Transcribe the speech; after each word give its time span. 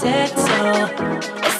said 0.00 0.28
so. 0.36 1.53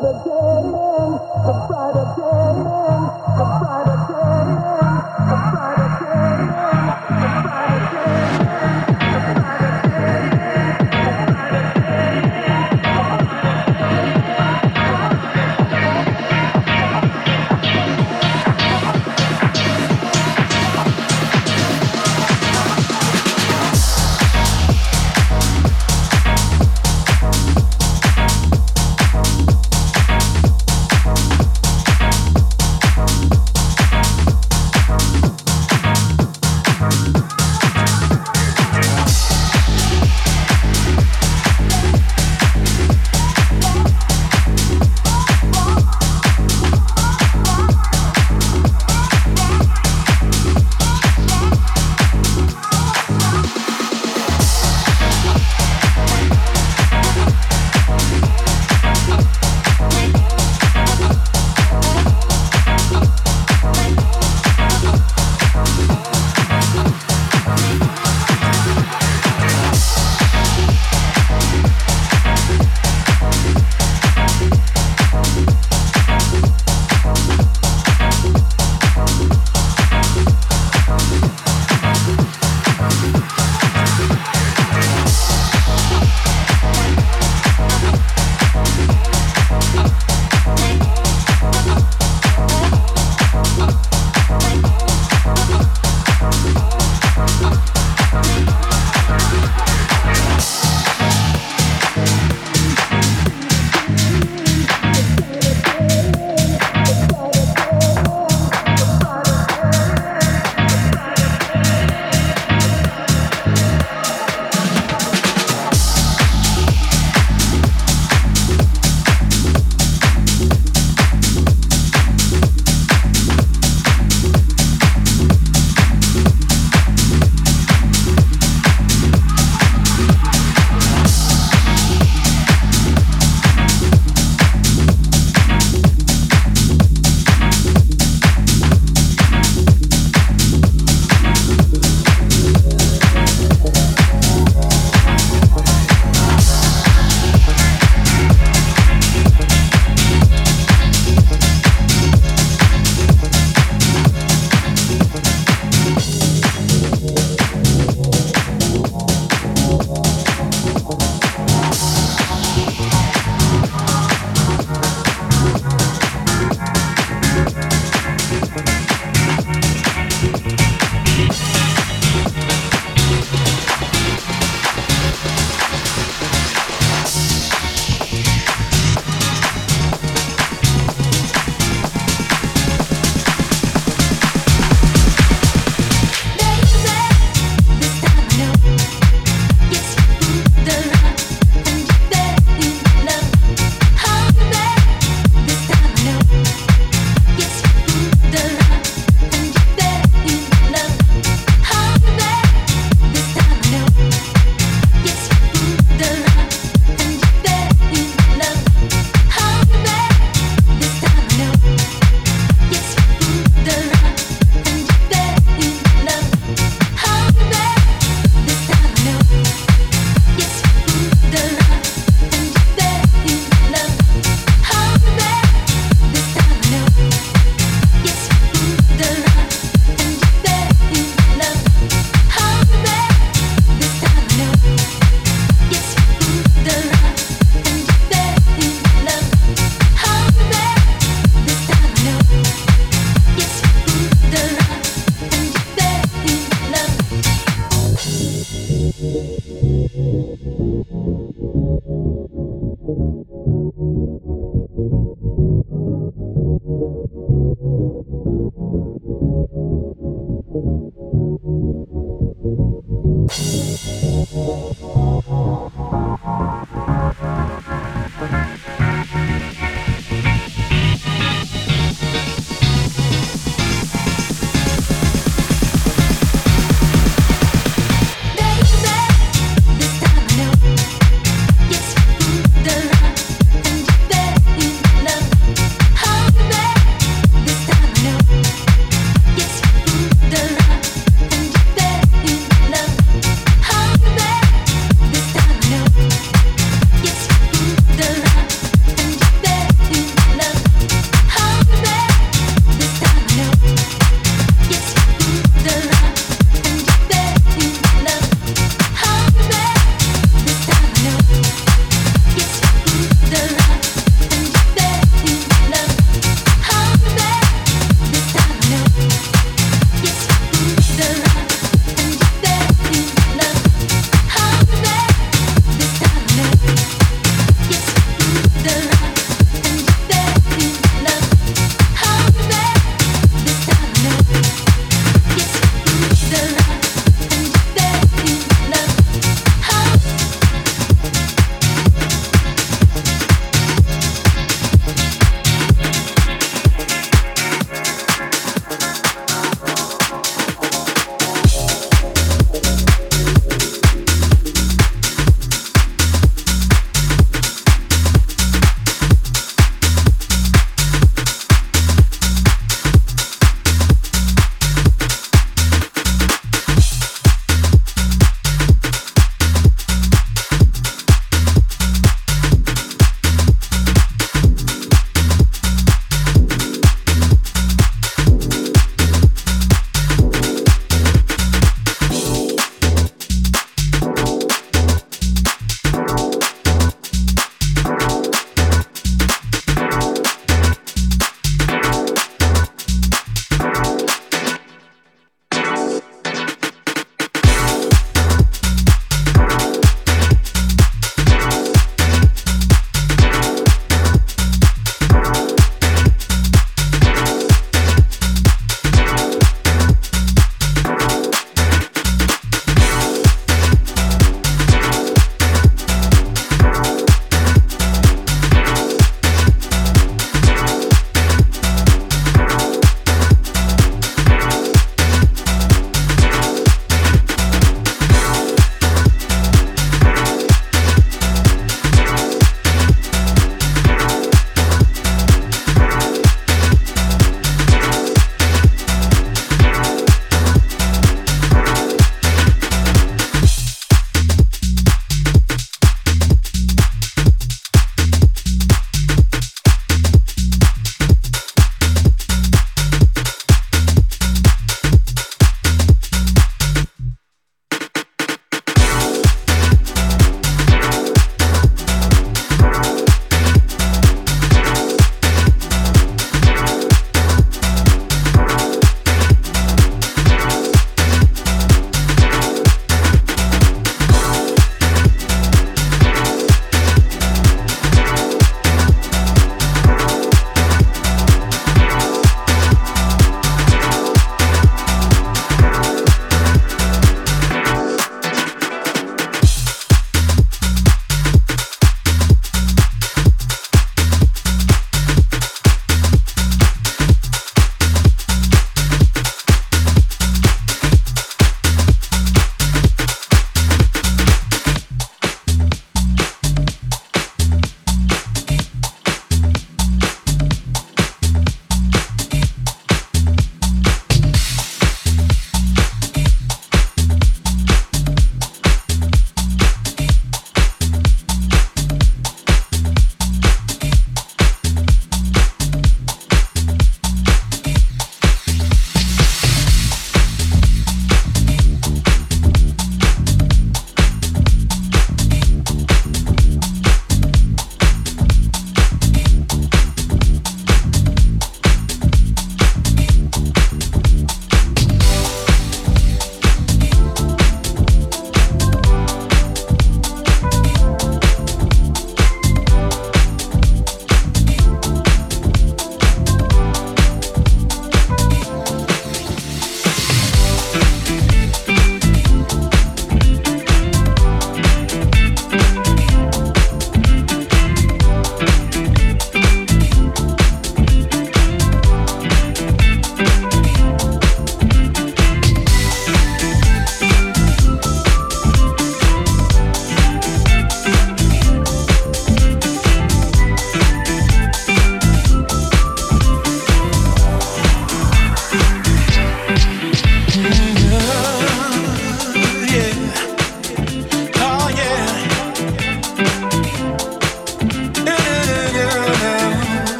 brighter 0.00 0.12
day 0.22 1.18
a 1.48 1.66
brighter 1.66 2.06
day. 2.16 2.27